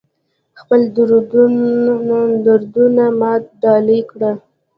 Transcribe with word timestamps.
خپل 0.59 0.81
دردونه 2.97 3.05
ماته 3.19 3.49
ډالۍ 3.61 4.01
کړه 4.11 4.31